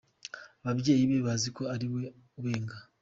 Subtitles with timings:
[0.67, 2.01] Ababyeyi be bazi ko ari we
[2.39, 2.77] ubenga.